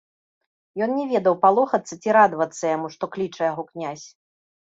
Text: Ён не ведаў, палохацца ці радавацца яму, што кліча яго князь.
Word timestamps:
Ён 0.85 0.89
не 0.99 1.03
ведаў, 1.11 1.35
палохацца 1.43 1.93
ці 2.01 2.09
радавацца 2.17 2.63
яму, 2.75 2.87
што 2.95 3.03
кліча 3.17 3.41
яго 3.51 3.63
князь. 3.71 4.05